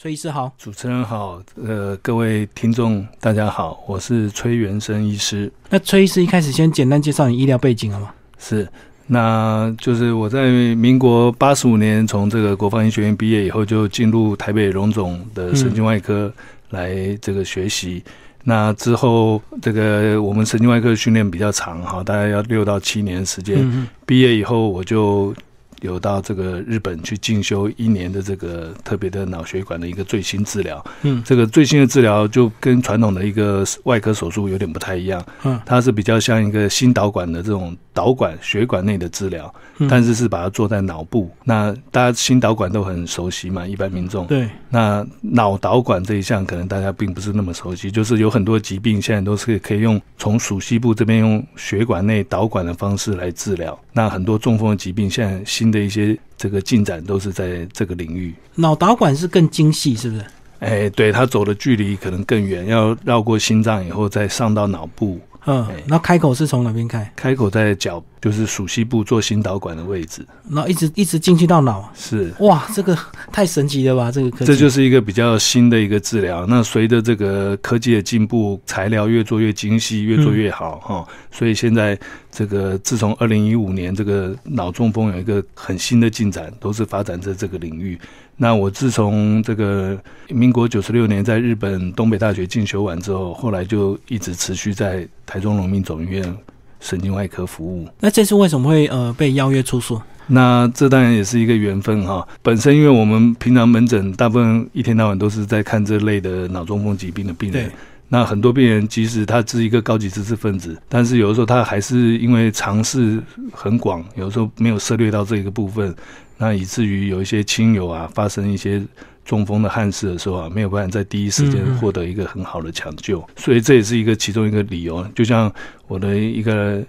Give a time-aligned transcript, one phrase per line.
[0.00, 5.50] 崔医师好，主持人好，呃，各位听众大家好，我是崔元生医师。
[5.70, 8.14] 那崔医师一开始先简单介绍你医疗背景好吗？
[8.38, 8.68] 是，
[9.08, 16.32] 那就是我在民国八十五年从这个国防医学院毕业以后，就进入台北荣总的神经外科
[16.70, 18.00] 来这个学习。
[18.44, 23.88] 那之后，这个我们神经外科训练比较长哈，大概要六到七年时间。
[24.06, 25.34] 毕业以后，我就。
[25.80, 39.52] 有到这个日本去进修一年的这个特别的脑血管的一个最新治疗，嗯，这个最新的治疗就跟传统的一个外科手术有点不太一样，嗯，它是比较像一个心导管的这种导管血管内的治疗，
[39.88, 41.30] 但是是把它做在脑部。
[41.44, 44.48] 那大家心导管都很熟悉嘛，一般民众对。
[44.70, 53.78] 那脑导管这一项可能大家并不是那么熟悉，就是有很多疾病现在都是可以用从属西部这边用血管内导管的方式来治疗。
[53.92, 60.24] 那很多中风的疾病现在新的一些这个进展都是在这个领域，脑导管是更精细，是不是？
[60.60, 65.20] 哎，对，它走的距离可能更远，要绕过心脏以后再上到脑部。
[65.48, 67.10] 嗯，那开口是从哪边开？
[67.16, 71.90] 开口在脚，就是属膝部做心导管的位置，然后一直一直进去到脑。
[71.96, 72.94] 是哇，这个
[73.32, 74.12] 太神奇了吧！
[74.12, 76.44] 这个科技这就是一个比较新的一个治疗。
[76.46, 81.08] 那随着这个科技的进步，材料越做越精细，越做越好哈。
[81.32, 81.98] 所以现在
[82.30, 87.98] 这个自从二零一五年这个脑中风有一个很新的进展，都是发展在这个领域。
[88.40, 96.36] 那我自从这个民国九十六年在日本东北大学进修完之后，后来就一直持续在台中荣民总医院
[96.78, 97.88] 神经外科服务。
[97.98, 100.00] 那这次为什么会呃被邀约出所？
[100.28, 102.26] 那这当然也是一个缘分哈。
[102.40, 107.68] 本身因为我们平常门诊大部分一天到晚都是在看这类的脑中风疾病的病人。
[108.10, 113.20] 那很多病人即使他是一个高级知识分子，但是有的时候他还是因为尝试
[113.52, 115.92] 很广，有的时候没有涉猎到这个部分。
[116.38, 118.82] 那以至于有一些亲友啊，发生一些
[119.24, 125.06] 中风的憾事的时候啊，没有办法在第一时间获得一个很好的抢救，所以这也是一个其中一个理由。
[125.14, 125.52] 就像
[125.86, 126.82] 我的一个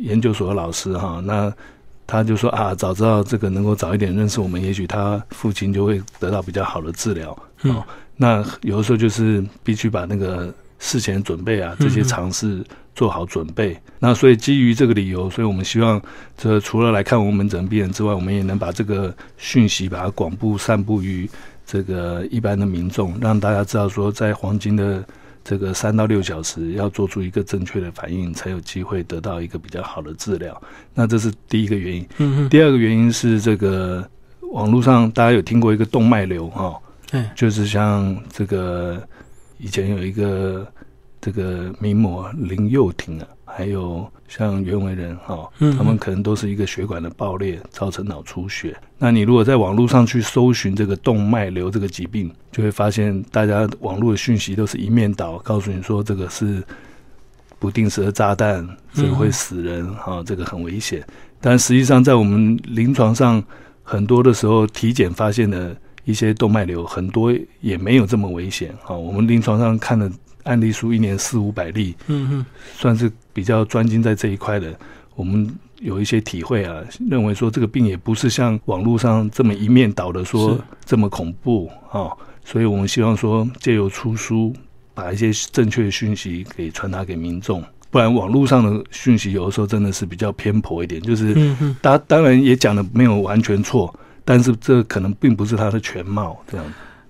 [0.00, 1.50] 研究所的老师哈，那
[2.06, 7.30] 他就说啊，早知道这个能够早一点认识我们，也许他父亲就会得到比较好的治疗。
[7.62, 7.82] 哦，
[8.16, 12.64] 那有的时候就是必须把那个事前准备啊，这些尝试。
[12.92, 15.98] 做好准备，那所以基于这个理由，所以我们希望，
[16.36, 21.30] 这除了来看我们门诊病人之外，我们也能把这个讯息把它广布散布于
[21.64, 25.02] 这个一般的民众，让大家知道说，在黄金的
[25.42, 30.60] 这个三到六小时要做出一个正确的反应，才有机会得到一个比较好的治疗。
[30.92, 32.06] 那这是第一个原因。
[32.18, 32.48] 嗯嗯。
[32.50, 34.06] 第二个原因是这个
[34.52, 36.74] 网络上大家有听过一个动脉瘤哈？
[37.12, 39.02] 嗯，就是像这个
[39.60, 40.66] 以前有一个。
[41.22, 48.74] 这个名模林幼廷啊，还有像袁惟仁哈，他们可能都是一个血管的爆裂造成脑出血。
[48.96, 56.64] 那你如果在网络上去搜寻这个动脉瘤这个疾病，就会发现大家网络的讯息都是一面倒，告诉你说这个是
[57.58, 61.06] 不定时的炸弹，这个会死人哈，这个很危险。
[61.38, 63.44] 但实际上在我们临床上，
[63.82, 65.76] 很多的时候体检发现的
[66.10, 68.94] 一些动脉瘤，很多也没有这么危险哈。
[68.96, 70.10] 我们临床上看的。
[70.44, 74.74] 案例数一年四五百例，嗯哼，算是比较专精在这一块的。
[75.14, 75.46] 我们
[75.80, 82.08] 有一些体会啊，认为说这个病也不是像网络上这么一面倒的说这么恐怖啊。
[82.42, 84.52] 所以我们希望说借由出书，
[84.94, 87.62] 把一些正确的讯息给传达给民众。
[87.90, 93.94] 不然网络上的讯息有的时候真的是比较偏颇一点，就是当当然也讲的没有完全错，
[94.30, 96.64] 但是这可能并不是它的全貌这样。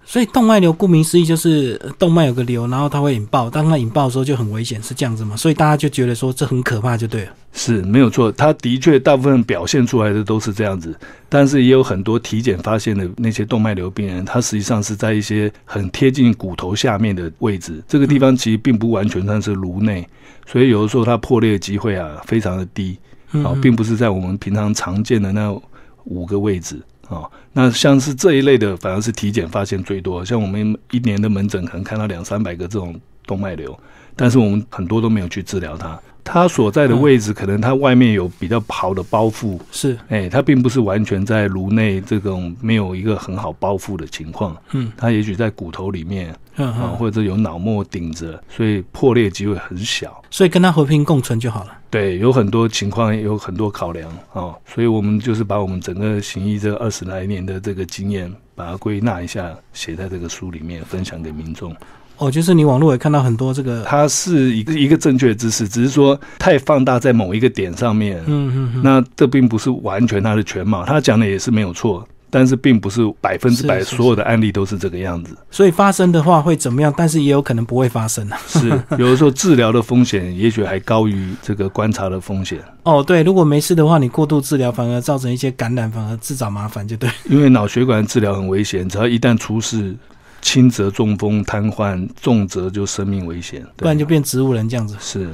[0.06, 5.36] 所以动脉瘤顾名思义就是动脉有个瘤，然后它会引爆，当它引爆的时候就很危险，是这样子吗？
[5.36, 7.32] 所以大家就觉得说这很可怕，就对了。
[7.52, 10.98] 是没有错，它的确大部分表现出来的都是这样子，
[11.28, 20.08] 但是也有很多体检发现的那些动脉瘤病人，他实际上是在一些很贴近骨头下面的位置，这个地方其实并不完全算是颅内，
[20.46, 22.98] 所以有的时候它破裂的机会啊非常的低，
[23.44, 25.54] 啊，并不是在我们平常常见的那
[26.04, 26.80] 五个位置。
[27.10, 30.24] 哦，那像是这一类的，反而是体检发现最多。
[30.24, 33.78] 像我们一年的门诊，可能看到两三百个这种动脉瘤，
[34.14, 36.00] 但是我们很多都没有去治疗它。
[36.22, 44.56] 它所在的位置，可能它外面有比较好的包覆，是，哎，它并不是完全在颅内这种没有一个很好包覆的情况。
[44.72, 46.32] 嗯，它也许在骨头里面，
[46.68, 50.22] 啊，或者有脑膜顶着，所以破裂机会很小。
[50.30, 51.72] 所以跟他和平共存就好了。
[51.90, 61.74] 对，有很多情况，有很多考量啊，所以我们就是把我们整个行医这二十来年的这个经验，把它归纳一下，写在这个书里面，分享给民众。
[62.18, 68.22] 哦，就是你网络也看到很多这个，它是一个一个正确的知识，只是说太放大在某一个点上面。
[68.26, 72.06] 嗯嗯，那这并不是完全它的全貌，他讲的也是没有错。
[72.30, 75.36] 但是并不是百分之百所有的案例都是这个样子。
[75.50, 76.92] 所以发生的话会怎么样？
[76.96, 78.38] 但是也有可能不会发生啊。
[78.46, 78.68] 是
[78.98, 87.10] 有的时候治疗的风险也许还高于这个观察的风险，哦，对，如果没事的话，你过度治疗反而造成一些感染，反而自找麻烦，就对。
[87.28, 89.96] 因为脑血管治疗很危险，只要一旦出事，
[90.42, 94.96] 轻则中风瘫痪，重则就生命危险，不然就变植物人这样子。
[95.00, 95.28] 是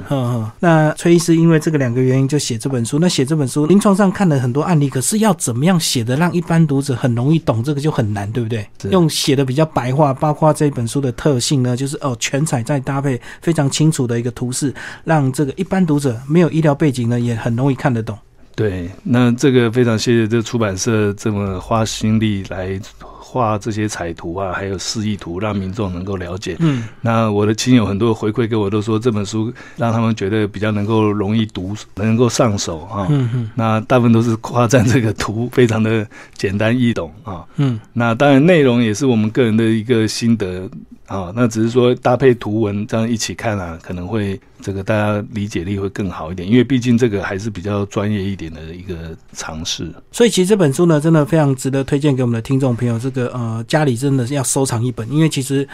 [0.59, 2.99] 那崔医师因为这个两个原因就写这本书。
[2.99, 8.67] 那写这本书，临床上看了很多案例，可是要怎么样写的让一般读者很容易懂，这个就很难，对不对？
[8.89, 18.17] 用写的比较白话，包括这本书的特性呢，就是哦全彩再搭配非常清楚的一个图示，让这个一般读者没有医疗背景呢，也很容易看得懂。
[18.55, 18.89] 对。
[19.03, 22.79] 那这个非常谢谢这出版社这么花心力来
[23.29, 26.55] 画这些彩图啊，还有示意图，让民众能够了解。
[26.59, 33.05] 嗯，那我的亲友很多回馈给我都说这本书让他们觉得比较能够容易读，能够上手啊。
[33.09, 36.07] 嗯嗯那大部分都是夸赞这个图非常的
[36.37, 37.43] 简单易懂啊。
[37.57, 40.69] 嗯，那当然内容也是我们个人的一个心得
[41.07, 41.33] 啊。
[41.35, 49.91] 那只是说搭配图文这样一起看啊，可能会这个大家理解力会更好一点，因为毕竟这个还是比较专业一点的一个尝试。
[50.11, 52.99] 所以其实这本书呢，真的非常值得推荐给我们的听众朋友。
[52.99, 55.67] 这个呃，家里真的是要收藏一本，因为其实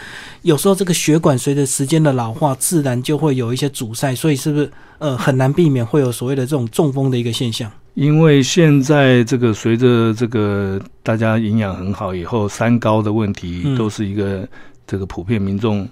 [0.44, 7.71] 有时候这个血管随着时间的老化，自然就会有一些阻塞，所以是不是呃很难避免会有所谓的这种中风的一个现象？
[7.95, 14.47] 因为现在这个随着这个大家营养很好以后，三高的问题嗯都是一个
[14.94, 15.90] 这个普遍民众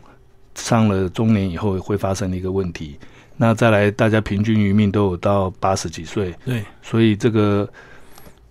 [0.54, 2.96] 上了中年以后会发生的一个问题。
[3.36, 7.68] 那再来，大家平均余命都有到八十几岁，对，所以这个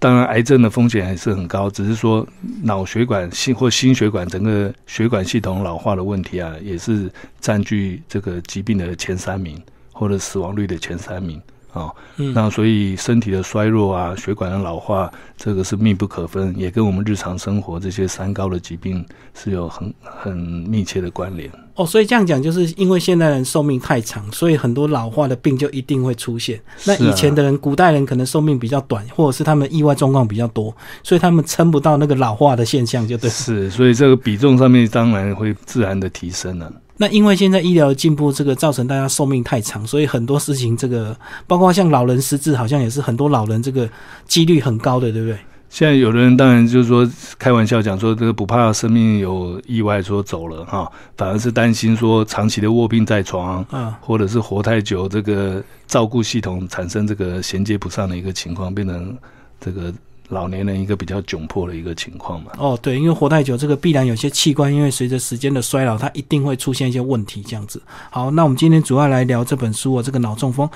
[0.00, 2.26] 当然癌症的风险还是很高，只是说
[2.64, 7.08] 脑血管心或心血管整个血管系统老化的问题啊，也是
[7.38, 9.56] 占据这个疾病的前三名
[9.92, 11.40] 或者死亡率的前三名
[11.72, 11.90] 啊。
[12.16, 21.50] 嗯，那所以身体的衰弱啊，血管的老化，这个是密不可分，也跟我们日常生活这些三高的疾病是有很很密切的关联。
[21.76, 26.60] 哦，所以这样讲，就是因为现代人寿命太长，所以很多老化的病就一定会出现。
[26.84, 33.30] 那以前的人，古代人可能寿命比较短，或者是他们意外状况比较多，所以他们撑不到那个老化的现象，就对。
[33.30, 36.70] 是，所以这个比重上面当然会自然的提升了、
[37.00, 41.16] 那因为现在医疗进步，这个造成大家寿命太长，所以很多事情，这个
[41.46, 43.88] 包括像老人失智，好像也是很多老人这个
[44.26, 45.38] 几率很高的，对不对？
[45.70, 47.08] 现在有的人当然就是说
[47.38, 59.16] 开玩笑讲说这个不怕生命有意外说走了哈，反而是担心说长期的卧病在床，嗯，或者是活太久，这个照顾系统产生这个衔接不上的一个情况，变成
[59.58, 59.90] 这个
[60.30, 62.52] 老年人一个比较窘迫的一个情况嘛。
[62.56, 67.82] 哦，对，因为活太久，这个必然有些器官，因为随着时间的衰老，它一定会出现一些问题，这样子。
[68.08, 70.66] 好，那我们今天主要来聊这本书哦，这个脑中风。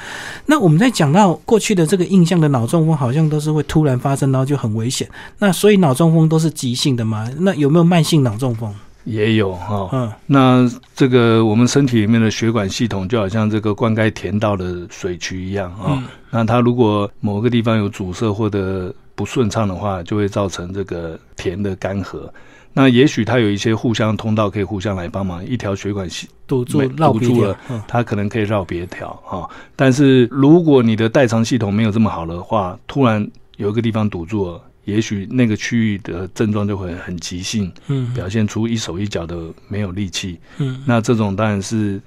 [0.45, 5.09] 那我们在讲到过去的这个印象的脑中风，好像都是会突然发生，然后就很危险。
[5.39, 7.31] 那所以脑中风都是急性的嘛？
[7.39, 8.75] 那有没有慢性脑中风？
[9.05, 10.67] 也有哈，嗯那
[10.97, 22.29] 这个我们身体里面的血管系统就好像这个灌溉田道的水渠一样啊、嗯那它如果某个地方有阻塞或者不顺畅的话，就会造成这个田的干涸。
[22.77, 33.25] 那也许它有一些互相通道可以互相来帮忙，一条血管系堵住了，嗯它可能可以绕别条哈、但是如果你的代偿系统没有这么好的话，突然
[33.59, 39.39] 有一个地方堵住了，也许那个区域的症状就会很急性，嗯表现出一手一脚的
[39.69, 40.41] 没有力气。
[40.59, 42.01] 嗯那这种当然是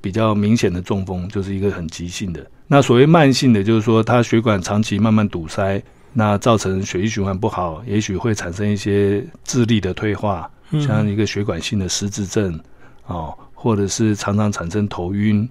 [0.00, 2.44] 比较明显的中风，就是一个很急性的。
[2.66, 5.82] 那所谓慢性的，就是说它血管长期慢慢堵塞，
[6.14, 12.58] 那造成血液循环不好，也许会产生一些智力的退化，嗯像一个血管性的失智症
[13.06, 15.46] 哦，或者是常常产生头晕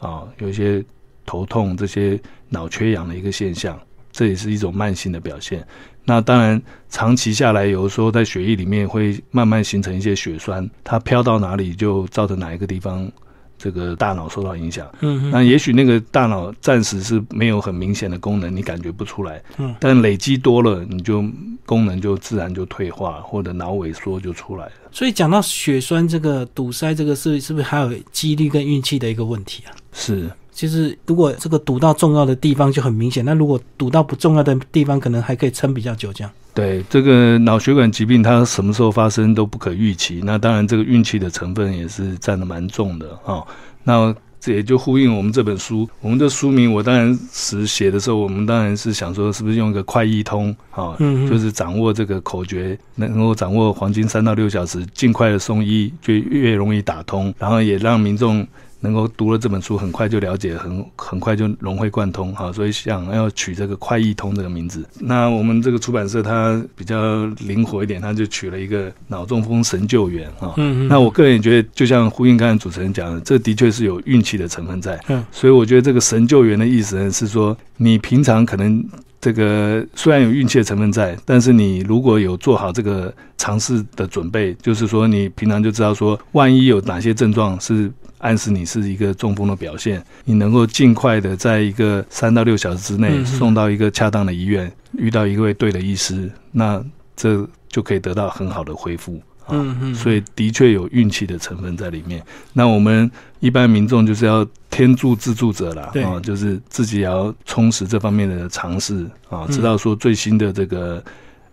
[0.00, 0.84] 啊、有一些
[1.24, 3.78] 头痛这些脑缺氧的一个现象，
[4.12, 5.66] 这也是一种慢性的表现。
[6.04, 13.10] 那当然，长期下来，有的时候在血液里面会慢慢形成一些血栓，它飘到哪里就造成哪一个地方，
[13.58, 14.88] 这个大脑受到影响。
[15.00, 21.24] 嗯那也许那个大脑暂时是没有很明显的功能，你感觉不出来，嗯但累积多了，你就
[21.66, 24.72] 功能就自然就退化，或者脑萎缩就出来了。
[24.90, 29.74] 所以讲到血栓这个堵塞，这个是是不是还有几率跟运气的一个问题啊？
[29.92, 36.12] 是，就是如果这个堵到重要的地方就很明显，那如果堵到不重要的地方，可能还可以撑比较久。
[36.12, 40.20] 这样，对这个脑血管疾病，它什么时候发生都不可预期。
[40.24, 43.46] 那当然，这个运气的成分也是占的蛮重的哦。
[43.84, 58.44] 那这也就呼应我们这本书，我们的书名，我当然时写的时候，我们当然是想说，是不是用一个快易通啊、嗯嗯就是掌握这个口诀，能够掌握黄金三到六小时，尽快的送医，就越容易打通，然后也让民众
[58.80, 64.84] 能够读了这本书，很快就了解，很很快就融会贯通哈，所以想要取这个快易通这个名字。
[65.00, 70.54] 那我们这个出版社它比较灵活一点，它就取了一个脑中风神救援哈。
[70.56, 70.88] 嗯嗯。
[70.88, 74.98] 那我个人也觉得，就像呼应刚才主持人讲的，这的确是有运气的成分在。
[75.08, 75.24] 嗯。
[75.32, 78.84] 所以我觉得这个神救援的意思呢，是说你平常可能
[79.20, 87.90] 这个虽然有运气的成分在，但是你如果有做好这个尝试的准备，就是说你平常就知道说，万一有哪些症状是。
[88.20, 96.84] 暗示你是一个中风的表现，你能够尽快的在一个三到六小时之内送到一个恰当的医院，遇到一位对的医师，那
[97.14, 99.22] 这就可以得到很好的恢复。
[99.50, 102.22] 嗯嗯，所以的确有运气的成分在里面。
[102.52, 111.02] 那我们一般民众就是要天助自助者啦，啊，就是自己也要充实这方面的尝试啊，知道说最新的这个。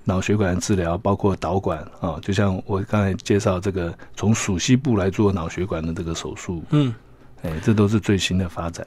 [0.07, 6.93] 脑血管治疗包括导管啊，就像我刚才介绍这个从属膝部来做脑血管的这个手术，嗯，
[7.45, 8.85] 哎，这都是最新的发展。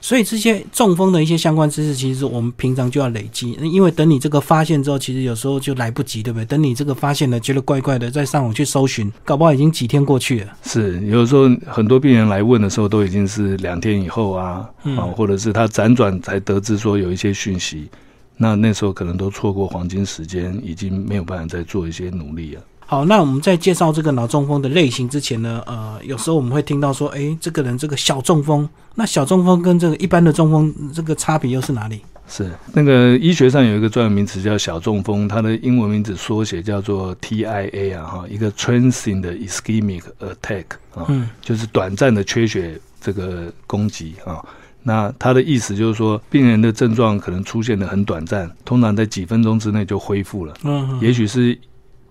[0.00, 6.44] 所以这些中风的一些相关知识，其实我们平常就要累积，因为等你这个发现之后，其实有时候就来不及，对不对？
[6.44, 10.52] 等你这个发现了，觉得怪怪的，再上网去搜寻，搞不好已经几天过去了。
[10.62, 17.88] 是，有时候很多病人来问的时候，都已经是两天以后啊，啊，或者是他辗转才得知说有一些讯息。
[18.36, 22.62] 那那时候可能都错过黄金时间，已经没有办法再做一些努力了。
[22.86, 32.00] 好，那我们在介绍这个脑中风的类型之前呢，呃，有时候我们会听到说，哎，这个人这个小中风，那小中风跟这个一般的中风这个差别又是哪里？
[32.26, 40.64] 是那个医学上有一个专有名词叫小中风，它的英文名字缩写叫做 TIA 啊，哈，一个 transient ischemic attack
[40.94, 44.44] 啊，嗯，就是短暂的缺血这个攻击啊。
[44.82, 50.54] 那他的意思就是说，病人的症状可能出现的很短暂，通常在几分钟之内就恢复了。
[50.62, 51.58] 嗯，也许是，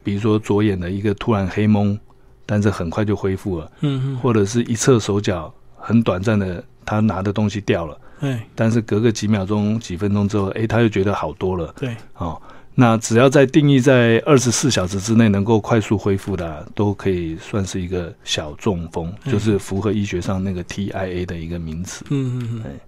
[0.04, 1.98] 比如说左眼的一个突然黑蒙，
[2.46, 3.72] 但是很快就恢复了。
[3.82, 7.98] 嗯或者是一侧手脚很短暂的，他拿的东西掉了。
[8.20, 11.74] 对，但是隔个几秒钟、几分钟之后，哎，他又觉得好多了。
[11.78, 12.42] 对，哦。
[12.76, 22.04] 那只要在定义在二十四小时之内能够快速恢复的，都可以算是一个小中风，就是符合医学上那个 TIA 的一个名词。
[22.10, 22.80] 嗯嗯嗯。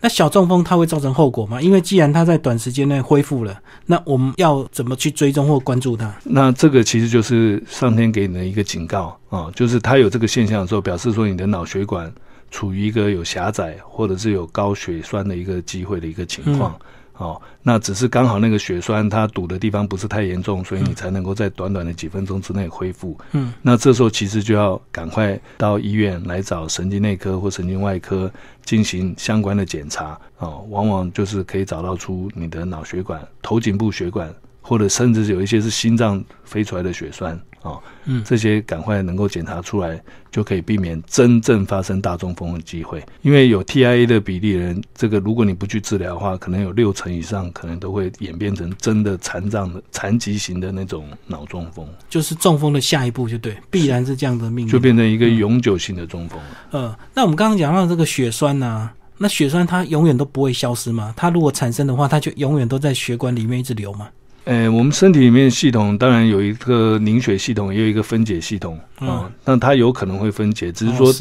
[0.00, 1.60] 那小中风它会造成后果吗？
[1.60, 6.14] 因为既然它在短时间内恢复了，那我们要怎么去追踪或关注它？
[6.24, 12.10] 那这个其实就是上天给你的一个警告啊，就是它有这个现象的时候，表示说你的脑血管
[12.50, 16.74] 处于一个有狭窄或者是有高血栓的一个机会的一个情况。
[17.16, 23.18] 哦，那只是刚好那个血栓它堵的地方不是太严重，所以你才能够在短短的几分钟之内恢复。
[23.32, 28.30] 嗯，那这时候其实就要赶快到医院来找神经内科或神经外科
[28.64, 30.18] 进行相关的检查。
[30.38, 34.32] 哦，往往就是可以找到出你的脑血管、头颈部血管。
[34.66, 39.98] 或者甚至有一些是心脏飞出来的血栓啊，嗯，这些赶快能够检查出来，
[40.30, 43.02] 就可以避免真正发生大中风的机会。
[43.22, 56.46] 因为有 TIA 的比例人，这个如果你不去治疗的话，可能有六成以上可能都会演变成真的残障的残疾型的那种脑中风，就是中风的下一步，就对，必然是这样的命运，就变成一个永久性的中风了。
[56.72, 61.14] 嗯，那我们刚刚讲到这个血栓呢，那血栓它永远都不会消失吗？
[61.16, 64.08] 它如果产生的话，它就永远都在血管里面一直流吗？
[64.44, 69.30] 呃，我们身体里面系统当然有一个凝血系统，也有一个分解系统啊。
[69.44, 71.12] 那它有可能会分解，只是说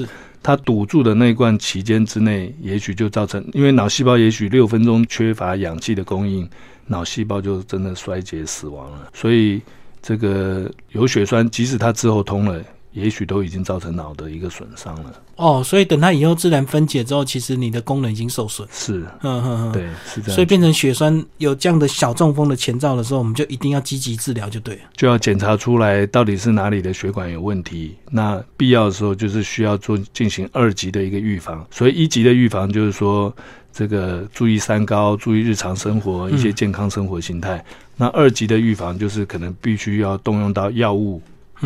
[0.41, 6.47] 它堵住的那一段期间之内，也许就造成，因为脑细胞也许六分钟缺乏氧气的供应，
[6.87, 9.09] 脑细胞就真的衰竭死亡了。
[9.13, 9.61] 所以
[10.01, 12.61] 这个有血栓，即使它之后通了。
[12.93, 15.13] 也许都已经造成脑的一个损伤了。
[15.35, 18.67] 哦，所以等它以后自然分解之后，其实你的功能已经受损。
[18.71, 20.35] 是，嗯嗯嗯，对，是这样。
[20.35, 24.81] 所以变成血栓有这样的小中风的前兆的时候，我们就一定要积极治疗，就对了。
[24.95, 27.95] 就要检查出来到底是哪里的血管有问题。
[28.11, 31.65] 那必要的时候就是需要做进行二级的一个预防。
[31.71, 33.35] 所以一级的预防就是说，
[33.71, 37.65] 这个注意三高，注意日常生活一些健康生活形态。
[37.97, 41.19] 那二级的预防就是可能必须要动用到药物。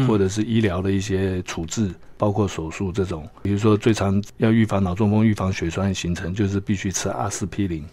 [0.05, 7.83] 或者是医疗的一些处置，包括手术这种，比如说最常要预防脑中风、预防血栓形成，就是必须吃阿司匹林，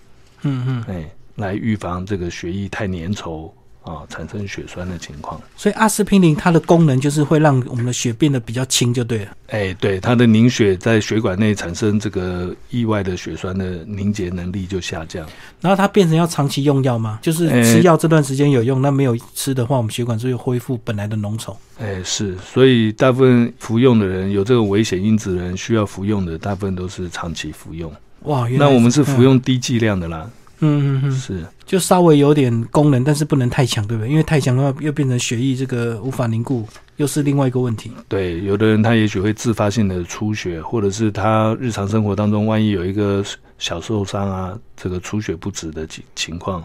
[0.43, 3.51] 嗯嗯，哎，来预防这个血液太粘稠。
[3.85, 9.31] 啊，产生血栓的情况，所以阿司匹林它的功能就是会让我们的血变得比较轻，就对了。
[9.49, 15.27] 哎，对，它的凝血在血管内产生这个意外的血栓的凝结能力就下降。
[15.61, 17.19] 然后它变成要长期用药吗？
[17.21, 21.55] 就是吃药这段时间有用，那没有吃的话，我们血管就会恢复本来的浓稠。
[21.79, 27.93] 哎，是，所以大部分服用的人有这个危险因子的人需要服用的，大部分都是长期服用。
[28.23, 30.23] 哇，那我们是服用低剂量的啦。
[30.25, 30.31] 嗯
[30.61, 34.11] 嗯嗯嗯，是就稍微有点功能，但是不能太强，对不对？
[34.11, 37.91] 因为太强的话，又变成血液这个无法凝固，又是另外一个问题。
[38.09, 43.25] 对，有的人他也许会自发性的出血，或者是他日常生活当中万一有一个
[43.59, 46.63] 小受伤啊，这个出血不止的情情况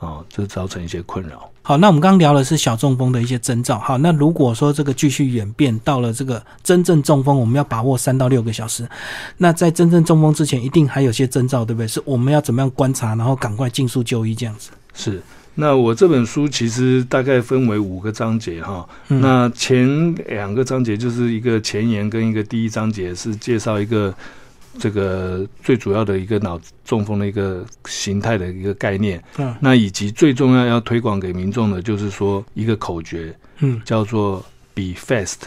[0.00, 1.48] 啊，这造成一些困扰。
[1.62, 3.78] 好，那我们刚刚聊的是小中风的一些征兆。
[3.78, 8.88] 好，那如果说这个继续演变到了这个真正中风，我们要把握三到六个小时。
[9.36, 11.86] 那在真正中风之前，一定还有些征兆，对不对？
[11.86, 14.70] 是我们要怎么样观察，然后赶快尽速就医这样子。
[14.94, 15.22] 是。
[15.56, 18.88] 那我这本书其实大概分为五个章节哈。
[19.08, 24.14] 嗯那前两个章节就是一个前言跟一个第一章节是介绍一个
[24.78, 29.22] 这个最主要的一个脑中风的一个形态的一个概念。
[29.38, 29.54] 嗯。
[29.60, 33.80] 那以及最重要要推广给民众的，就是说一个口诀，嗯。
[33.84, 35.38] 叫做 “Be Fast”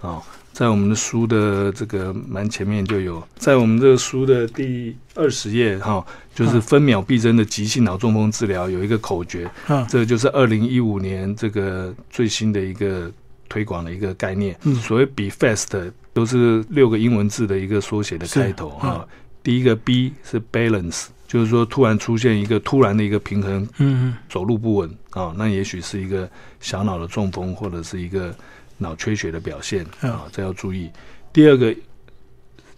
[0.00, 6.04] 啊、在我们的书的这个蛮前面就有，在我们这个书的第二十页哈、
[6.34, 9.84] 就是分秒必争的急性脑中风治疗有一个口诀，嗯。
[9.88, 13.10] 这个就是二零一五年这个最新的一个
[13.48, 14.56] 推广的一个概念。
[14.64, 19.06] 嗯所谓 “Be Fast” 都是六个英文字的一个缩写的开头是嗯、
[19.42, 26.28] 第一个 B 是 balance，就是说突然出现一个突然的一个平衡嗯走路不稳啊、那也许是一个
[26.60, 28.34] 小脑的中风或者是一个
[28.76, 30.90] 脑缺血的表现嗯啊，这要注意。
[31.32, 31.74] 第二个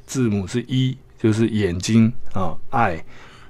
[0.06, 3.00] 字母是一，就是眼睛啊，eye。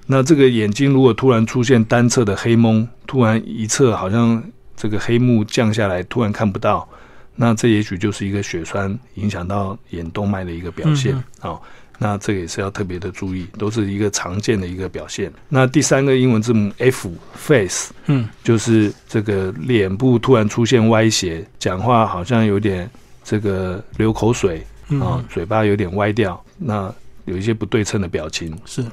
[0.07, 4.43] 那这个眼睛如果突然出现单侧的黑蒙，突然一侧好像
[4.77, 6.89] 这个黑幕降下来，突然看不到，
[7.35, 11.61] 那这也许就是一个血栓影响到眼动脉的一个表现嗯啊、
[11.99, 15.31] 那这个也是要特别的注意，都是一个常见的一个表现。
[15.49, 22.91] 那第三个英文字母 F，face，嗯就是这个脸部突然出现歪斜，讲话好像有点
[23.23, 26.93] 这个流口水嗯啊，嘴巴有点歪掉，那
[27.27, 28.85] 有一些不对称的表情，是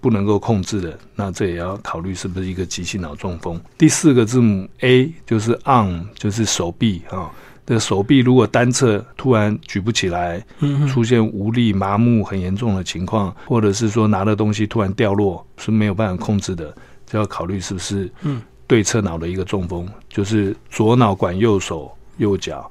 [0.00, 3.60] 不能够控制的，那这也要考虑是不是一个急性脑中风。
[3.78, 7.30] 第四个字母 A 就是 arm，就是手臂啊。
[7.66, 16.74] 这个手臂如果单侧突然举不起来，嗯出现无力、麻木很严重的情况，或者是说拿的东西突然掉落是没有办法控制的，
[17.06, 18.42] 就要考虑是不是嗯。
[18.66, 22.66] 对侧脑的一个中风，就是左脑管右手右脚，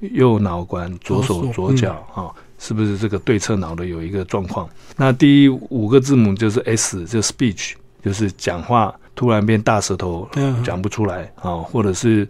[0.00, 4.66] 右脑管左手左脚啊、是不是这个对侧脑的有一个状况？
[4.96, 10.64] 那第五个字母就是 S，就 speech，就是讲话突然变大舌头，嗯。
[10.64, 12.26] 讲不出来啊、或者是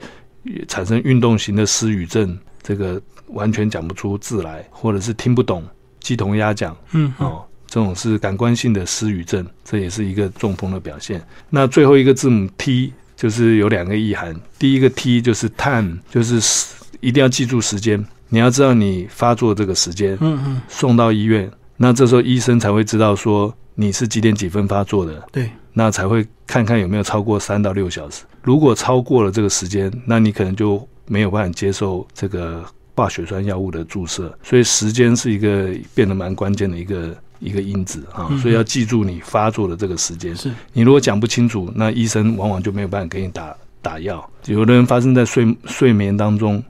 [0.68, 5.62] 产生运动型的失语症，这个完全讲不出字来，或者是听不懂
[6.00, 11.20] 鸡同鸭讲嗯哦，这种是感官性的失语症，这也是一个中风的表现。
[11.50, 28.22] 那最后一个字母 T 就是有两个意涵，第一个 T 就是 time，就是时一定要记住时间，你要知道你发作这个时间，嗯嗯送到医院，那这时候医生才会知道说你是几点几分发作的，对那才会看看有没有超过三到六小时。
[28.44, 32.62] 如果超过了这个时间，那你可能就没有办法接受这个
[32.94, 34.33] 化血栓药物的注射。
[34.42, 40.37] 所以时间是一个变得蛮关键的一个一个因子啊嗯，所以要记住你发作的这个时间。
[40.37, 44.30] 是你如果讲不清楚，那医生往往就没有办法给你打打药。
[44.44, 46.62] 有的人发生在睡睡眠当中，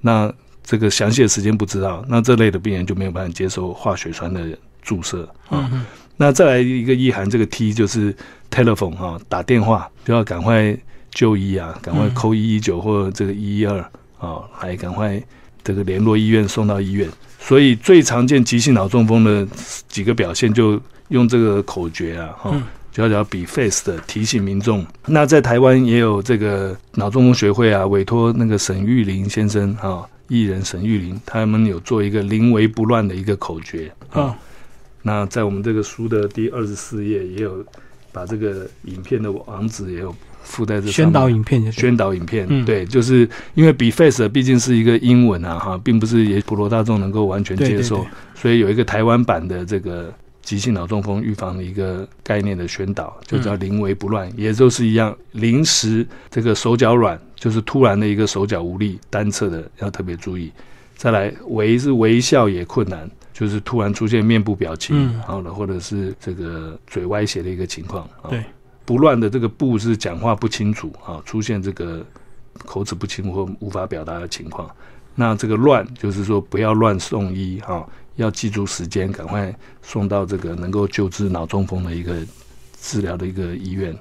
[0.00, 5.68] 那这个详细的时间不知道，那这类的病人就没有办法接受化血栓的注射啊。
[6.16, 8.14] 那再来一个意涵，这个 T 就是
[8.50, 10.76] telephone 哈、打电话就要赶快
[11.10, 13.78] 就医啊，赶快嗯扣一一九或这个一一二
[14.18, 15.22] 啊，来赶快
[15.62, 17.08] 这个联络医院送到医院。
[17.38, 19.46] 所以最常见急性脑中风的
[19.88, 24.84] 几个表现，就用这个口诀啊，哈、嗯就叫比 face 的提醒民众。
[25.06, 34.22] 那在台湾也有这个脑中风学会啊，委托那个沈玉林先生啊，艺人沈玉林，他们有做一个临危不乱的一个口诀啊。
[34.22, 34.34] 哦
[35.02, 37.64] 那在我们这个书的第二十四页也有
[38.18, 40.92] 把这个影片的网址也有附在这上面。
[40.92, 42.64] 宣导影片宣导影片，嗯。
[42.64, 48.04] 对，就是因为 b Face 毕竟是一个英文啊，哈，并不是也普罗大众能够完全接受，
[48.34, 60.50] 所以有一个台湾版的这个急性脑中风预防的一个概念的宣导，就叫临危不乱，也就是一样，临时这个手脚软，就是突然的一个手脚无力，单侧的要特别注意。
[60.96, 68.02] 再来，微是微笑也困难，就是突然出现面部表情，嗯好了，或者是这个嘴歪斜的一个情况。
[68.20, 68.42] 啊对，
[68.84, 72.04] 不乱的这个不是讲话不清楚啊，出现这个
[72.66, 74.68] 口齿不清或无法表达的情况。
[75.14, 82.16] 那这个乱就是说不要乱送医啊，要记住时间，赶快送到这个能够救治脑中风的一个
[82.80, 83.96] 治疗的一个医院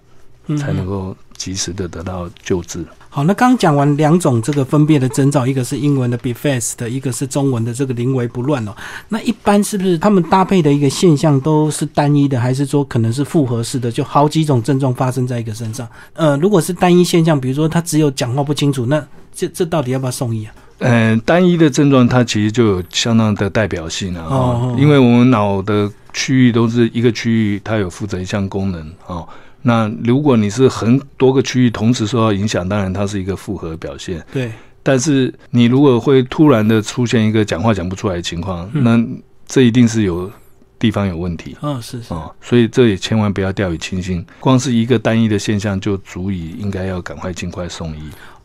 [0.56, 2.86] 才能够及时的得到救治。
[3.10, 8.76] 好，那刚讲完两种这个分辨的征兆，一个是英文的 be fast，一个是中文的这个临危不乱哦。
[9.10, 15.88] 那一般是不是他们搭配的一个现象都是单一的，还是说可能是复合式的，就好几种症状发生在一个身上？
[16.14, 20.54] 呃，如果是单一现象，比如说他只有讲话不清楚，那这这到底要不要送医啊？
[20.80, 29.26] 嗯，单一的症状它其实就有相当的代表性啊，哦，因为我们脑的区域都是一个区域，它有负责一项功能啊。
[29.62, 34.24] 那如果你是很多个区域同时受到影响，当然它是一个复合表现。
[34.32, 38.98] 对，但是你如果会突然的出现一个讲话讲不出来的情况，那
[39.46, 40.32] 这一定是有
[40.80, 41.58] 地方有问题。
[41.62, 48.02] 嗯，是是哦，所以这也千万不要掉以轻心，光是一个单一的现象就足以应该要赶快尽快送医。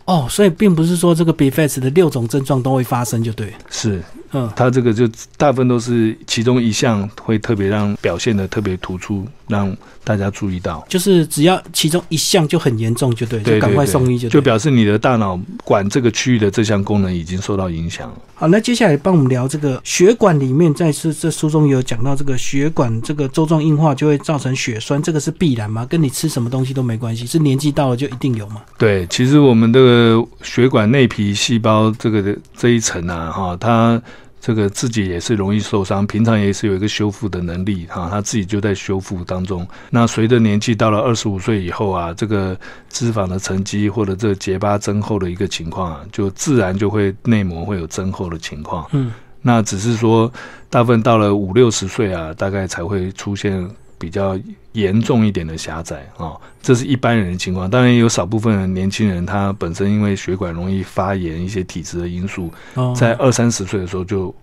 [0.07, 3.53] 哦，所以并不是说这个 B face 的六种症状都会发生就对。
[3.71, 4.03] 是。
[4.33, 10.85] 嗯，它这个就大部分都是其中一项会特别让表现的特别突出，让大家注意到。
[10.89, 14.29] 就是只要其中一项就很严重，就对，就赶快送医就。
[14.29, 18.11] 就表示你的大脑管这个区域的这项功能已经受到影响。
[18.35, 25.87] 好，那接下来帮我们聊这个血管里面，在是这书中有讲到这个血管这个周状硬化就会造成血栓，这个是必然吗？
[25.87, 28.63] 跟你吃什么东西都没关系，是年纪到了就一定有吗？
[28.79, 34.01] 对，其实我们这个血管内皮细胞这个的这一层啊，哈，它。
[34.43, 39.65] 这个自己也是容易受伤，平常也是有一个修复的能力哈，他自己就在修复当中。
[39.89, 42.59] 那随着年纪到了二十五岁以后啊，这个
[42.91, 48.85] 脂肪的沉积或者这个结疤增厚的一个情况啊，就自然就会内膜会有增厚的情况。
[48.91, 50.31] 嗯，那只是说
[50.69, 53.71] 大部分到了五六十岁啊，大概才会出现。
[54.03, 54.37] 比较
[54.73, 56.33] 严重一点的狭窄啊，
[56.63, 57.69] 这是一般人的情况。
[57.69, 62.51] 当然，也有少部分年轻人，他本身因为血管容易发炎，一些体质的因素，
[62.95, 64.35] 在二三十岁的时候就。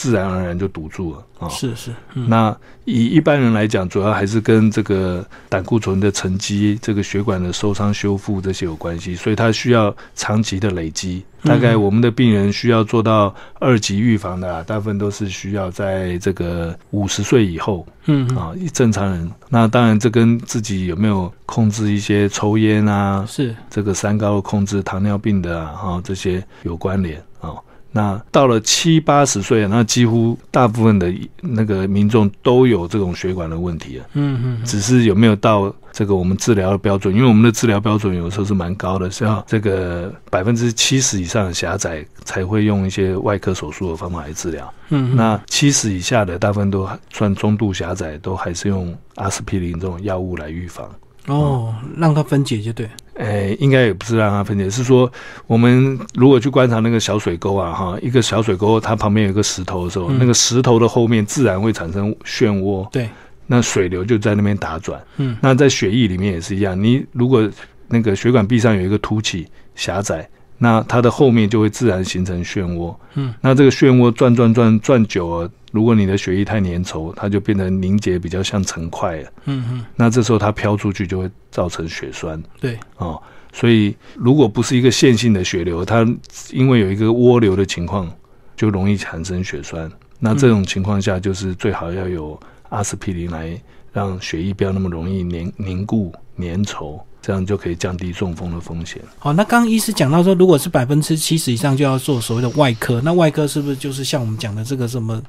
[0.00, 1.48] 自然而然就堵住了啊！
[1.50, 11.22] 是是，那以一般人来讲，主要还是跟这个胆固醇的沉积、这个血管的受伤修复这些有关系，所以它需要长期的累积。
[11.42, 17.86] 大概我们的病人需要做到二级预防的，大部分都是需要在这个五十岁以后。
[18.06, 27.52] 嗯啊，正常人，那当然这跟自己有没有控制一些抽烟啊，是这个三高控制、糖尿病的啊，这些有关联啊。
[27.92, 34.04] 那到了七八十岁，那几乎大部分的那个民众都有这种血管的问题了。
[34.14, 37.14] 嗯嗯，只是有没有到这个我们治疗的标准？
[37.14, 44.72] 因为我们的治疗标准有时候是蛮高的，是要这个百分之七十以上的狭窄才会用一些外科手术的方法来治疗。
[44.90, 50.88] 嗯，那七十以下的大部分都算中度狭窄，都还是用阿司匹林这种药物来预防。
[51.30, 52.88] 哦，让它分解就对。
[53.14, 55.10] 哎，应该也不是让它分解，是说
[55.46, 63.08] 我们如果去观察那个小水沟啊，哈，一个小水沟，它旁边有个石头的时候，那个石头的后面自然会产生漩涡，对，
[63.46, 65.00] 那水流就在那边打转。
[65.18, 67.48] 嗯，那在血液里面也是一样，你如果
[67.88, 70.28] 那个血管壁上有一个凸起狭窄。
[70.62, 83.18] 那它的后面就会自然形成漩涡，嗯，那这个漩涡转转转转久了，如果你的血液太粘稠，它就变成凝结比较像成块了，嗯嗯，那这时候它飘出去就会造成血栓，对，哦，
[83.54, 86.06] 所以如果不是一个线性的血流，它
[86.52, 88.06] 因为有一个涡流的情况，
[88.54, 89.90] 就容易产生血栓。
[90.18, 93.58] 那这种情况下，就是最好要有阿司匹林来
[93.94, 97.00] 让血液不要那么容易凝凝固粘稠。
[97.22, 99.02] 这样就可以降低中风的风险。
[99.18, 105.22] 好，那刚刚医师讲到说，如果是百分之七十以上就要做所谓的外科，那外科是不是就是像我们讲的这个什么，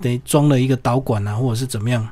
[0.00, 2.08] 得装了一个导管啊，或者是怎么样？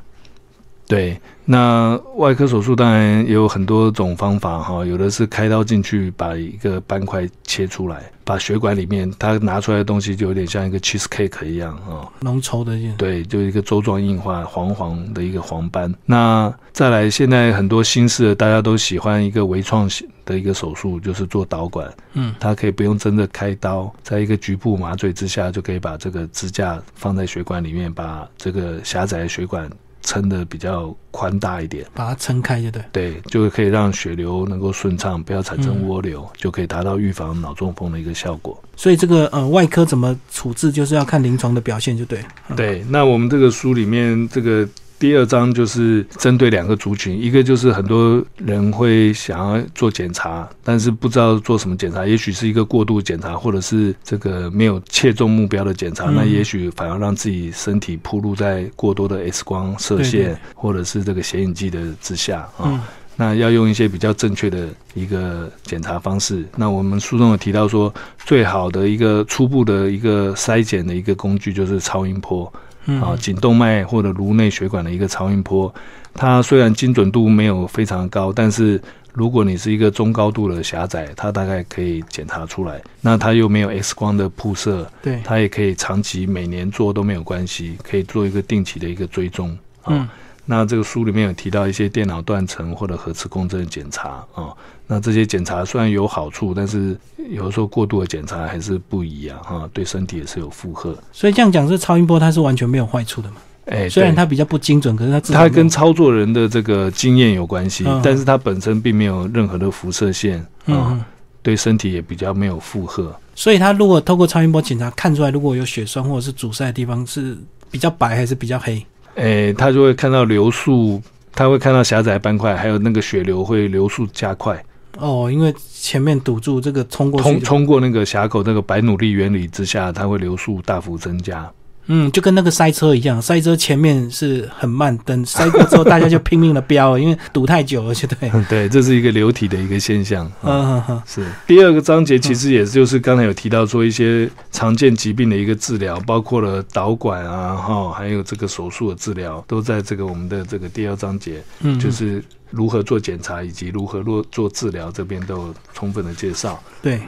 [0.86, 15.92] 对，那外科手术当然也有很多种方法哈，有的是开刀进去把一个斑块切出来，把血管里面它拿出来的东西就有点像一个 cheese cake 一样啊，浓稠的，对，就一个周状硬化黄黄的一个黄斑。
[16.04, 19.88] 那再来，现在很多新式的大家都喜欢一个微创
[20.26, 29.70] 的一个手术，就是做导管，嗯，它可以不用真的开刀，在一个局部麻醉之下就可以把这个支架放在血管里面，把这个狭窄的血管。
[30.04, 38.56] 撑的比较宽大一点，把它撑开就对，对，就可以让血流能够顺畅，不要产生涡流，就可以达到预防脑中风的一个效果。
[38.76, 42.20] 所以这个呃外科怎么处置，就是要看临床的表现就对。
[42.54, 44.68] 对，那我们这个书里面这个。
[45.04, 62.82] 第二章就是针对两个族群，一个就是很多人会想要做检查，但是不知道做什么检查，也许是一个过度检查，或者是这个没有切中目标的检查，那也许反而让自己身体暴露在过多的 X 光射线或者是这个显影剂的之下啊。
[63.14, 66.46] 那要用一些比较正确的一个检查方式。
[66.56, 67.92] 那我们书中有提到说，
[68.24, 72.50] 最好的一个初步的一个筛检的一个工具就是超音波。
[72.86, 75.72] 啊，颈动脉或者颅内血管的一个超音波，
[76.12, 78.80] 它虽然精准度没有非常高，但是
[79.12, 82.82] 如果你是一个中高度的狭窄，它大概可以检查出来。
[83.00, 90.08] 那它又没有 X 光的铺设，对，它也可以长期每年做都没有关系，可以做一个定期的一个追踪啊。
[90.46, 94.52] 那这个书里面有提到一些电脑断层或者核磁共振检查啊。
[94.86, 96.96] 那这些检查虽然有好处，但是
[97.30, 100.96] 有时候过度的检查还是不一样哈，对身体也是有负荷。
[101.10, 103.36] 所以这样讲，这超音波它是完全没有坏处的嘛？
[103.66, 111.02] 哎，虽然它比较不精准，可是它它跟操作人的这个经验有关系，但是它本身并没有任何的辐射线啊，
[111.42, 113.10] 对身体也比较没有负荷。
[113.34, 117.38] 所以它如果透过超音波检查看出来，如果有血栓或者是阻塞的地方是
[117.70, 118.84] 比较白还是比较黑？
[119.14, 121.00] 哎，他就会看到流速，
[121.32, 124.62] 他会看到狭窄斑块，还有那个血流会流速加快。
[124.98, 131.50] 哦，因为前面堵住这个冲过冲冲过那个峡口，那个白努力原理之下，它会流速大幅增加。
[131.86, 138.30] 嗯，就跟那个塞车一样，塞车前面是很慢，等塞过之后，大家就拼命的飙，因为堵太久了，就对。
[138.48, 140.30] 对，这是一个流体的一个现象。
[140.42, 141.26] 嗯嗯是。
[141.46, 156.62] 第二个章节其实也就是刚才有提到说一些常见疾病的一个治疗，包括了导管啊，哈，还有这个手术的治疗，都在这个我们的这个第二章节，嗯，就是如何做检查以及如何做做治疗，这边都有充分的介绍。
[156.80, 157.02] 对，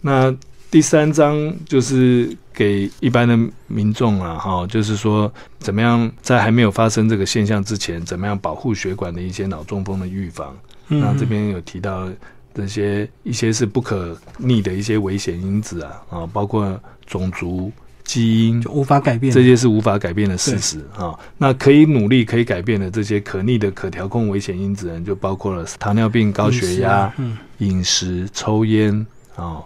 [0.00, 0.34] 那。
[0.72, 10.56] 第三章就是给一般的民众啊，哈，就是说怎么样在还没有发生这个现象之前，怎么样保护血管的一些脑中风的预防。
[10.88, 12.08] 那这边有提到
[12.54, 17.70] 这些一些是不可逆的一些危险因子啊，啊，包括种族、
[18.02, 21.12] 基因就无法改变，这些是无法改变的事实啊。
[21.36, 27.12] 那可以努力可以改变的这些可逆的可调控危险因子呢，就包括了糖尿病、高血压、
[27.58, 29.06] 饮食、抽烟
[29.36, 29.60] 啊。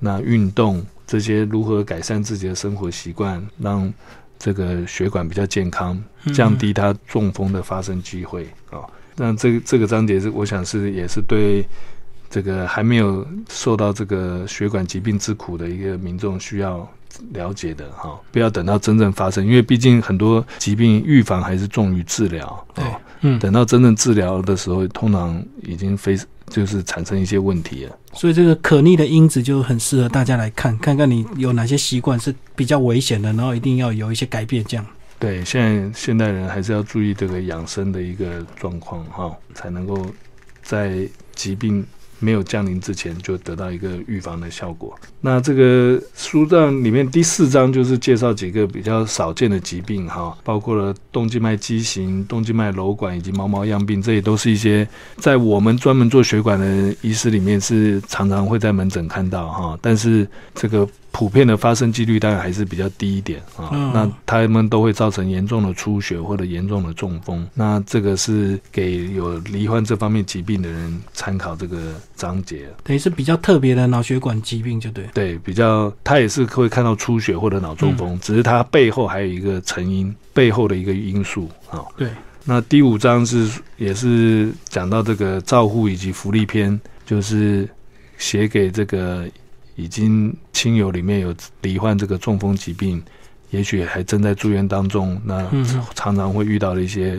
[0.00, 3.92] 那运动这些如何改善自己的生活习惯，让
[4.38, 8.80] 这个血管比较健康，降低它中风的发生机会啊？
[9.16, 11.62] 那这个这个章节是我想是也是对
[12.30, 16.88] 这个还没有受到这个血管疾病之苦的一个民众需要
[17.32, 22.66] 了解的哈，不要等到真正发生，因为毕竟很多疾病预防还是重于治疗。
[22.72, 22.84] 对，
[23.20, 26.18] 嗯，等到真正治疗的时候，通常已经非。
[26.50, 34.62] 就是产生一些问题了，所以这个可逆的因子就很适合大家来看，看看你有哪些习惯是比较危险的，然后一定要有一些改变。
[34.64, 34.84] 这样，
[35.18, 40.04] 对，现在现代人还是要注意这个养生的一个状况哈，才能够
[40.62, 41.86] 在疾病。
[42.20, 44.96] 没有降临之前就得到一个预防的效果。
[45.20, 60.86] 那这个书章里面第四章就是介绍几个比较少见的疾病哈，包括了动静脉畸形、动静脉瘘管以及毛毛样病，这也都是一些在我们专门做血管的医师里面是常常会在门诊看到哈，但是这个。
[61.12, 67.46] 普遍的发生几率大概还是比较低一点啊，那他们都会造成严重的出血或者严重的中风。
[67.52, 75.04] 那这个是给有罹患这方面疾病的人参考这个章节，等于是比较特别的脑血管疾病，就对。
[75.12, 81.84] 对，比较他也是会看到出血或者脑中风，只是它背后还有一个成因，背后的一个因素啊。
[81.96, 82.08] 对。
[82.44, 87.68] 那第五章是也是讲到这个照护以及福利篇，就是
[88.16, 89.28] 写给这个。
[89.76, 93.02] 已经亲友里面有罹患这个中风疾病，
[93.48, 95.42] 也许还正在住院当中，那
[95.94, 97.18] 常常会遇到的一些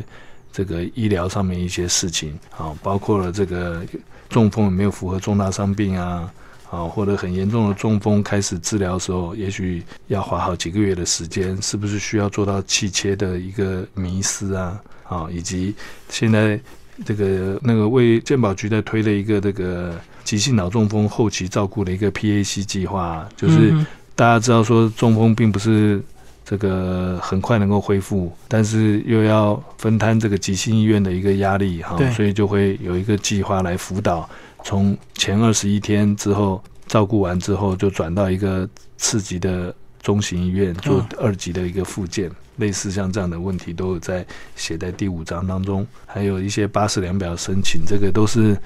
[0.54, 3.84] 这个医疗上面一些事情啊，包括了这个
[4.30, 6.32] 中风有没有符合重大伤病啊，
[6.69, 15.73] 啊或者很严重的中风开始治疗的时候，也许要花好几个月的时间，是不是需要做到气切的一个迷失啊，啊以及
[16.10, 16.62] 现在
[17.04, 19.99] 这个那个为健保局在推的一个这个。
[20.24, 23.74] 急性脑中风后期照顾的一个 PAC 计划，就是
[24.16, 26.02] 大家知道说中风并不是
[26.46, 34.30] 这个很快能够恢复，但是又要分摊这个急性医院的一个压力哈，所以就会有一个计划来辅导，
[34.64, 48.58] 从前二十一天之后照顾完之后，就转到一个次级的中型医院做二级的一个复健，类似像这样的问题都有在写在第五章当中，还有一些八十两表申请，这个都是。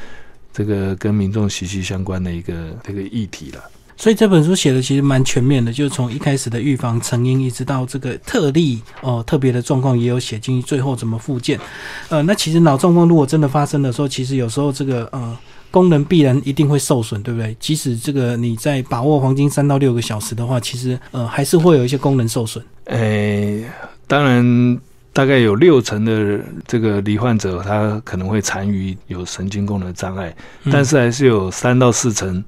[0.55, 3.61] 这个跟民众息息相关的一个这个议题了，
[3.97, 11.59] 所以这本书写的其实蛮全面的，就是从一开始的预防成因，一直到这个特例哦特别的状况也有写进去，最后怎么复健。
[12.07, 15.37] 呃，那其实脑中风如果真的发生的时候，其实有时候这个呃
[15.71, 17.53] 功能必然一定会受损，对不对？
[17.59, 22.63] 即使这个你在把握黄金三到六个小时的话，其实呃还是会有一些功能受损。
[22.85, 23.65] 诶，
[24.07, 24.79] 当然。
[25.15, 30.35] 大概有六成的这个罹患者，他可能会残余有神经功能障碍，
[30.69, 32.43] 但是还是有三到四成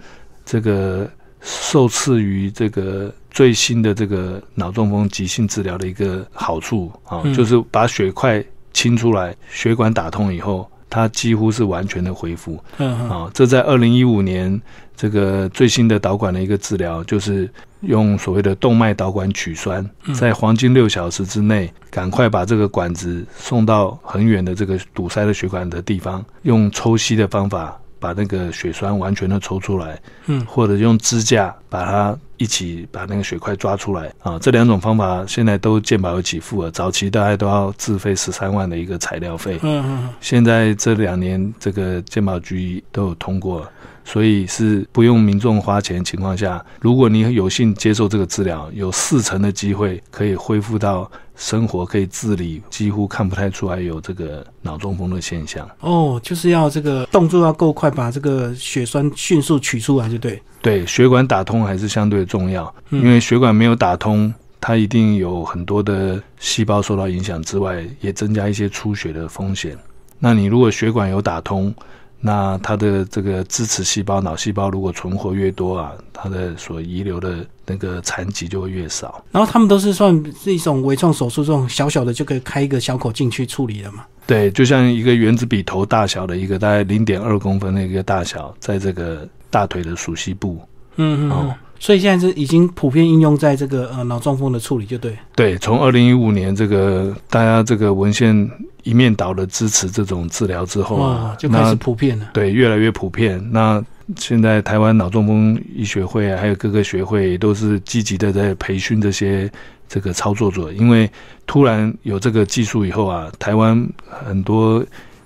[0.45, 12.61] 这个受赐于这个最新的这个脑中风急性治疗的一个好处啊，就是把血块清出来，血管打通以后，它几乎是完全的恢复。
[12.79, 13.09] 嗯嗯。
[13.09, 14.61] 啊，这在二零一五年
[14.93, 17.49] 这个最新的导管的一个治疗，就是
[17.81, 34.37] 用所谓的动脉导管取栓，在黄金六小时之内，赶快把这个管子送到很远的这个堵塞的血管的地方，用抽吸的方法把那个血栓完全的抽出来，嗯或者用支架把它一起把那个血块抓出来啊。
[34.39, 39.59] 这两种方法现在都健保有给付了，早期大概都要自费十三万的一个材料费。
[39.63, 43.67] 嗯嗯现在这两年，这个健保局都有通过，
[44.07, 55.69] 所以是不用民众花钱的情况下，如果你有幸接受这个治疗，有四成的机会可以恢复到生活可以自理，几乎看不太出来有这个脑中风的现象。
[55.81, 60.41] 哦，就是要这个动作要够快，把这个血栓迅速取出来，就对。
[60.61, 64.33] 对，血管打通还是相对重要，嗯因为血管没有打通。
[64.59, 69.77] 它一定有很多的细胞受到影响之外，也增加一些出血的风险。
[70.17, 71.73] 那你如果血管有打通，
[72.19, 79.23] 那它的这个支持细胞、脑细胞如果存活越多啊，它的所遗留的那个残疾就会越少。
[79.31, 84.05] 然后他们都是算是一种微创手术，这种小小的就可以开一个小口进去处理了嘛。
[84.25, 90.59] 对，就像一个原子笔头大小的一个大概零点二公分的一个大小，在这个大腿的鼠膝部。
[90.95, 91.55] 嗯嗯嗯哦。
[91.79, 95.17] 所以现在是已经普遍应用在这个呃脑中风的处理，就对。
[95.35, 98.49] 对，从二零一五年这个大家这个文献
[98.83, 102.29] 一面倒的支持这种治疗之后哇啊，，就开始普遍了。
[102.33, 103.41] 对越来越普遍。
[103.51, 103.83] 那
[104.15, 109.51] 现在台湾脑中风医学会啊，还有各个学会也都是积极的在培训这些
[109.89, 111.09] 这个操作者，因为
[111.45, 114.83] 突然有这个技术以后啊，台湾很多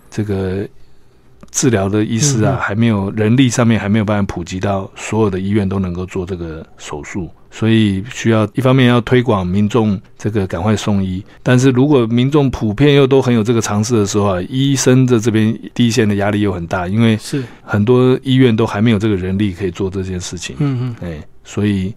[0.10, 0.68] 这个
[1.52, 7.30] 治疗的医师啊，还没有人力上面还没有办法普及到所有的医院都能够做这个手术。
[7.54, 21.94] 所以需要一方面要推广民众这个赶快送医，但是如果民众普遍又都很有这个尝试的时候啊，医生的这边第一线的压力又很大，因为是，很多医院都还没有这个人力可以做这件事情，嗯嗯，哎，所以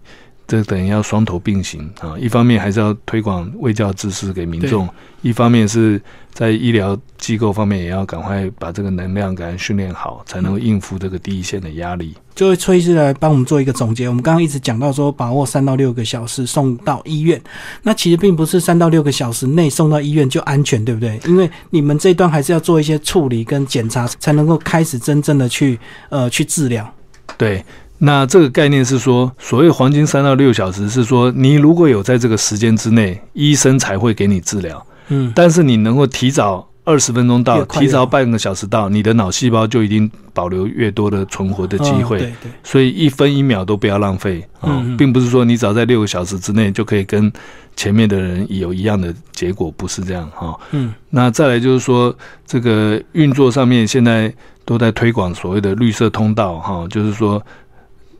[0.47, 2.15] 这等于要双头并行啊。
[2.19, 4.87] 一方面还是要推广卫教知识给民众，
[5.21, 6.01] 一方面是
[6.33, 12.13] 在医疗机构方面也要赶快把这个能量赶快训练好，才能够应付这个第一线的压力。
[12.35, 14.09] 就会崔医师来帮我们做一个总结。
[14.09, 17.41] 我们刚刚一直讲到说，把握三到六个小时送到医院，
[17.83, 21.17] 那其实并不是三到六个小时内送到医院就安全，对不对？
[21.25, 25.79] 因为你们这一段还是要做一些处理跟检查，才能够开始真正的去
[26.09, 26.93] 呃去治疗。
[27.37, 27.63] 对，
[27.97, 34.85] 那这个概念是说，所谓黄金三到六小时，是说你如果有在这个时间之内，医生才会给你治疗。
[35.07, 42.17] 嗯，但是你能够提早二十分钟到，提早半个小时到，你的脑细胞就已经保留越多的存活的机会。
[42.17, 47.31] 嗯对对，所以一分一秒都不要浪费啊、并不是说你只要在六个小时之内就可以跟
[47.75, 50.93] 前面的人有一样的结果，不是这样哈、嗯。
[51.09, 54.33] 那再来就是说，这个运作上面现在
[54.65, 57.41] 都在推广所谓的绿色通道哈、就是说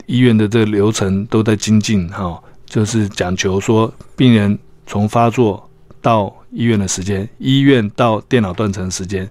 [0.05, 5.69] 医院的这个流程都在精进哈、就是讲求说病人从发作
[6.01, 9.29] 到医院的时间，医院到电脑断层时间。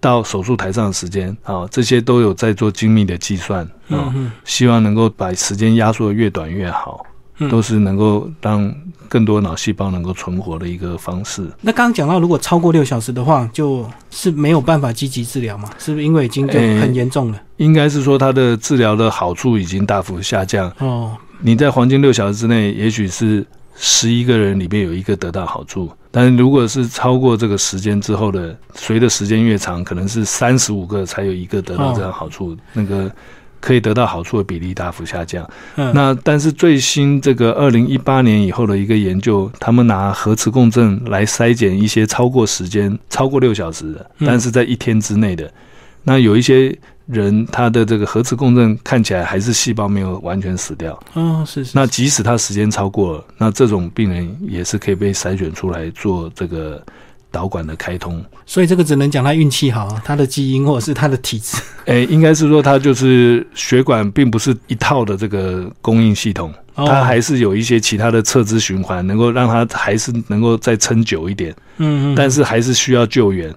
[0.00, 7.13] 到手术台上的时间啊，这些都有在做精密的计算啊，希望能够把时间压缩的越短越好，嗯
[7.50, 8.74] 都是能够让
[9.08, 11.42] 更多脑细胞能够存活的一个方式。
[11.60, 15.70] 那刚刚讲到，如果超过六小时的话，就是没有办法积极治疗嘛？
[15.78, 17.40] 是不是因为已经就很严重了？
[17.58, 20.72] 应该是说它的治疗的好处已经大幅下降。
[20.78, 33.10] 哦，你在黄金六小时之内，也许是十一个人里面有一个得到好处，但是如果是超过这个时间之后的，随着时间越长，可能是三十五个才有一个得到这样好处，那个
[33.64, 35.48] 可以得到好处的比例大幅下降。
[35.76, 44.26] 嗯，那但是最新这个二零一八年以后的一个研究，他们拿核磁共振来筛检一些超过时间超过六小时的，嗯。
[44.26, 45.50] 但是在一天之内的，
[46.02, 56.84] 那有一些人他的这个核磁共振看起来还是细胞没有完全死掉，哦，是是，那即使他时间超过了，那这种病人也是可以被筛选出来做这个
[57.34, 58.24] 导管的开通。
[58.46, 61.56] 所以这个只能讲他运气好，他的基因或者是他的体质。
[61.86, 73.52] 诶，应该是说他就是血管并不是一套的这个供应系统，哦它还是有一些其他的侧支循环，能够让它还是能够再撑久一点，嗯嗯，但是还是需要救援。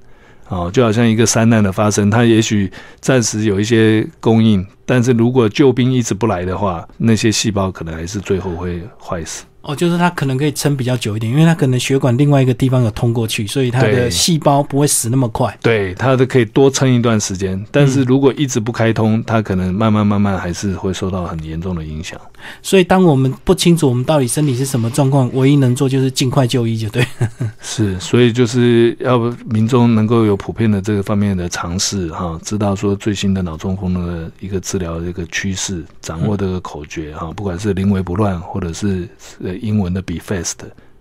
[0.50, 9.44] 哦，就好像一个山难的发生，它也许暂时有一些供应，但是如果救兵一直不来的话，那些细胞可能还是最后会坏死。
[9.68, 15.56] 哦，就是它可能可以撑比较久一点，因为它可能血管另外一个地方有通过去，所以它的细胞不会死那么快。
[15.62, 22.18] 对，它的可以多撑一段时间，但是如果一直不开通，它可能慢慢慢慢还是会受到很严重的影响。
[22.62, 27.06] 所以当我们不清楚我们到底身体是什么状况，唯一能做就是尽快就医，就对。
[27.60, 29.20] 是，所以就是要
[29.50, 39.10] 民众能够有普遍的这个方面的尝试哈，知道说最新的脑中风的一个治疗的一个趋势，掌握这个口诀哈，不管是临危不乱，或者是
[39.44, 40.56] 呃英文的 be fast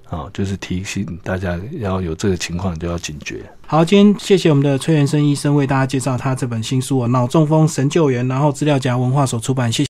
[0.09, 3.45] 啊，就是提醒大家要有这个情况就要警觉。
[3.67, 9.85] 好，今天谢谢我们的崔元生医生为大家介绍他这本新书《脑中风神救援》，然后资料夹文化所出版，谢谢。